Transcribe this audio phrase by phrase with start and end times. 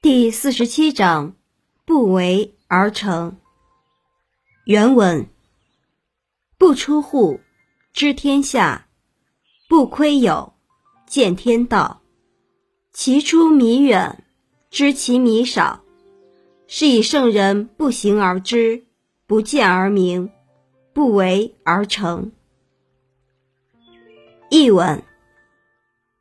[0.00, 1.34] 第四十七章，
[1.84, 3.36] 不为而成。
[4.64, 5.28] 原文：
[6.56, 7.40] 不出户，
[7.92, 8.86] 知天下；
[9.68, 10.52] 不窥友，
[11.04, 12.00] 见天道。
[12.92, 14.22] 其出弥远，
[14.70, 15.82] 知其弥少。
[16.68, 18.84] 是以圣人不行而知，
[19.26, 20.30] 不见而明，
[20.92, 22.30] 不为而成。
[24.48, 25.02] 译文：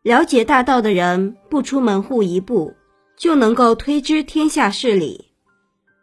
[0.00, 2.74] 了解大道的人，不出门户一步。
[3.16, 5.30] 就能够推知天下事理，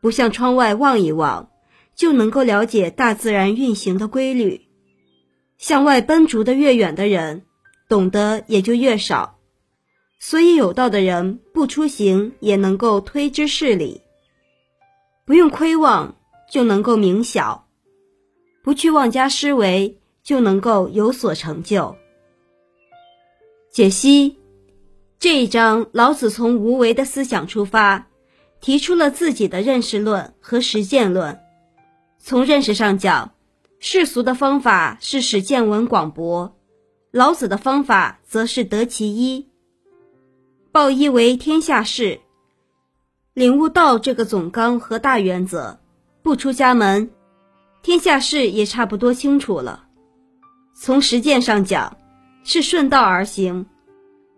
[0.00, 1.50] 不向窗外望一望，
[1.94, 4.62] 就能够了解大自然运行的规律。
[5.56, 7.44] 向外奔逐的越远的人，
[7.88, 9.38] 懂得也就越少。
[10.18, 14.02] 所以有道的人不出行也能够推知事理，
[15.24, 16.16] 不用窥望
[16.50, 17.68] 就能够明晓，
[18.64, 21.96] 不去妄加思维就能够有所成就。
[23.70, 24.38] 解析。
[25.18, 28.06] 这一章，老子从无为的思想出发，
[28.60, 31.40] 提出了自己的认识论和实践论。
[32.18, 33.32] 从认识上讲，
[33.78, 36.54] 世俗的方法是使见闻广博，
[37.10, 39.48] 老子的方法则是得其一，
[40.70, 42.20] 抱一为天下事，
[43.32, 45.80] 领悟道这个总纲和大原则，
[46.22, 47.10] 不出家门，
[47.82, 49.84] 天下事也差不多清楚了。
[50.74, 51.96] 从实践上讲，
[52.44, 53.66] 是顺道而行。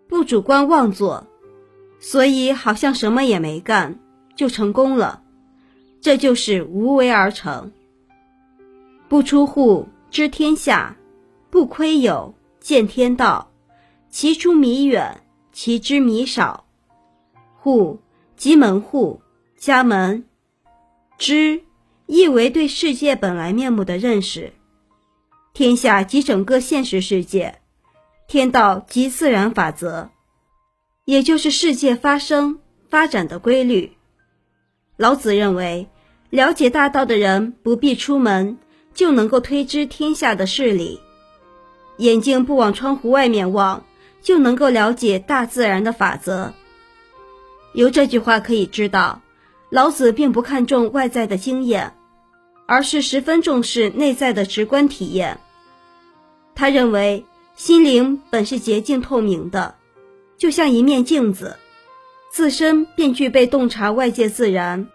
[0.09, 1.27] 不主观妄作，
[1.99, 3.99] 所以好像什么也没干
[4.35, 5.21] 就成功了，
[6.01, 7.71] 这就是无为而成。
[9.07, 10.97] 不出户知天下，
[11.51, 13.51] 不窥友见天道。
[14.09, 15.21] 其出弥远，
[15.51, 16.65] 其知弥少。
[17.55, 17.99] 户
[18.35, 19.21] 即门户、
[19.55, 20.25] 家门。
[21.19, 21.61] 知
[22.07, 24.53] 意为对世界本来面目的认识。
[25.53, 27.58] 天下即整个现实世界。
[28.29, 30.11] 天道即自然法则，
[31.03, 33.93] 也就是世界发生发展的规律。
[34.97, 35.89] 老子认为，
[36.29, 38.59] 了解大道的人不必出门，
[38.93, 40.99] 就能够推知天下的事理；
[41.97, 43.83] 眼睛不往窗户外面望，
[44.21, 46.53] 就能够了解大自然的法则。
[47.73, 49.23] 由这句话可以知道，
[49.71, 51.95] 老子并不看重外在的经验，
[52.67, 55.39] 而是十分重视内在的直观体验。
[56.53, 57.25] 他认为。
[57.59, 59.75] 心灵本是洁净透明的，
[60.37, 61.57] 就像一面镜子，
[62.31, 64.87] 自身便具备洞察外界自然、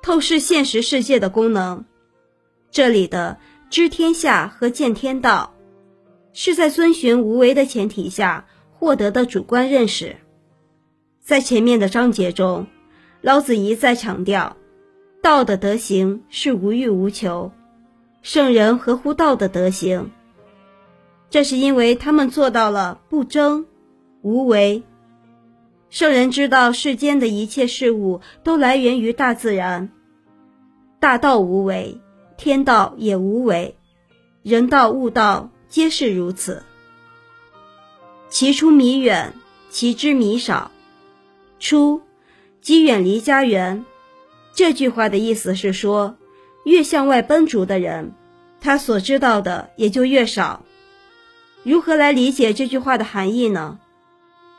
[0.00, 1.84] 透视现实世界的功能。
[2.70, 3.36] 这里的
[3.68, 5.52] 知天下和见天道，
[6.32, 10.16] 是在遵循无为的前提下获得的主观认识。
[11.22, 12.66] 在前面的章节中，
[13.20, 14.56] 老子一再强调，
[15.20, 17.52] 道的德行是无欲无求，
[18.22, 20.10] 圣人合乎道的德行。
[21.30, 23.66] 这是因为他们做到了不争、
[24.22, 24.82] 无为。
[25.90, 29.90] 圣人知道世间的一切事物都来源于大自然，
[31.00, 32.00] 大道无为，
[32.36, 33.76] 天道也无为，
[34.42, 36.62] 人道、物道皆是如此。
[38.28, 39.32] 其出弥远，
[39.70, 40.70] 其知弥少。
[41.58, 42.02] 出，
[42.60, 43.84] 即远离家园。
[44.54, 46.16] 这句话的意思是说，
[46.64, 48.12] 越向外奔逐的人，
[48.60, 50.62] 他所知道的也就越少。
[51.64, 53.78] 如何来理解这句话的含义呢？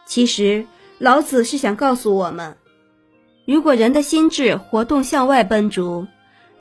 [0.05, 0.65] 其实，
[0.97, 2.55] 老子是想告诉我们，
[3.45, 6.05] 如果人的心智活动向外奔逐，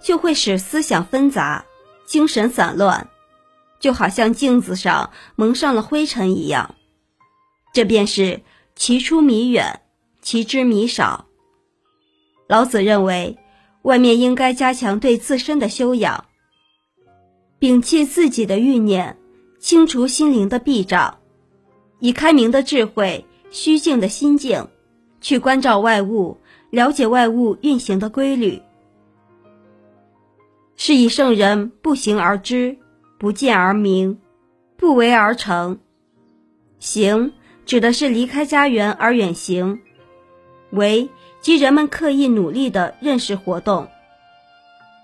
[0.03, 1.65] 就会使思想纷杂、
[2.07, 3.07] 精神散乱，
[3.81, 6.75] 就好像镜子上蒙上了灰尘一样。
[7.73, 8.41] 这便是
[8.75, 9.81] 其出弥远，
[10.23, 11.27] 其知弥少。
[12.47, 13.37] 老子认为，
[13.83, 16.25] 外面应该加强对自身的修养，
[17.61, 19.19] 摒弃自己的欲念。
[19.59, 21.19] 清除心灵的壁障，
[21.99, 24.69] 以开明的智慧、虚静的心境，
[25.21, 26.39] 去关照外物，
[26.71, 28.63] 了解外物运行的规律。
[30.77, 32.79] 是以圣人不行而知，
[33.19, 34.21] 不见而明，
[34.77, 35.81] 不为而成。
[36.79, 37.33] 行
[37.67, 39.81] 指的是离开家园而远行，
[40.71, 43.89] 为即人们刻意努力的认识活动，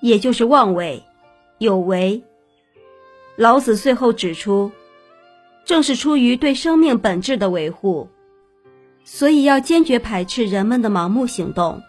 [0.00, 1.02] 也就是妄为、
[1.58, 2.22] 有为。
[3.36, 4.70] 老子最后指出，
[5.64, 8.08] 正是出于对生命本质的维护，
[9.04, 11.82] 所以要坚决排斥人们的盲目行动。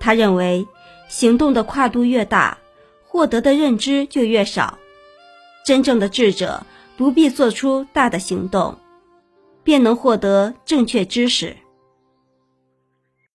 [0.00, 0.66] 他认为，
[1.08, 2.58] 行动的跨度越大，
[3.06, 4.78] 获得的认知就越少。
[5.64, 6.64] 真正的智者
[6.96, 8.78] 不必做出大的行动，
[9.62, 11.56] 便能获得正确知识。